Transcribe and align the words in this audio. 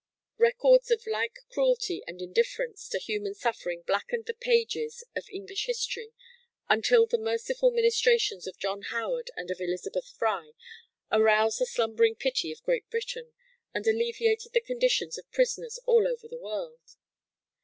Records 0.39 0.89
of 0.89 1.05
like 1.05 1.37
cruelty 1.51 2.01
and 2.07 2.23
indifference 2.23 2.89
to 2.89 2.97
human 2.97 3.35
suffering 3.35 3.83
blackened 3.83 4.25
the 4.25 4.33
pages 4.33 5.03
of 5.15 5.29
English 5.29 5.67
history 5.67 6.11
until 6.67 7.05
the 7.05 7.19
merciful 7.19 7.69
ministrations 7.69 8.47
of 8.47 8.57
John 8.57 8.81
Howard 8.89 9.29
and 9.35 9.51
of 9.51 9.61
Elizabeth 9.61 10.09
Frye 10.17 10.53
aroused 11.11 11.59
the 11.59 11.67
slumbering 11.67 12.15
pity 12.15 12.51
of 12.51 12.63
Great 12.63 12.89
Britain, 12.89 13.33
and 13.75 13.85
alleviated 13.85 14.53
the 14.53 14.61
conditions 14.61 15.19
of 15.19 15.29
prisoners 15.31 15.79
all 15.85 16.07
over 16.07 16.27
the 16.27 16.39
world. 16.39 16.95